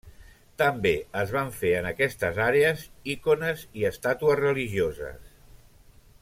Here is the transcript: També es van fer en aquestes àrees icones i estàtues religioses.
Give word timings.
També 0.59 0.93
es 1.23 1.33
van 1.35 1.51
fer 1.57 1.71
en 1.81 1.89
aquestes 1.89 2.39
àrees 2.47 2.87
icones 3.15 3.63
i 3.83 3.87
estàtues 3.91 4.43
religioses. 4.43 5.31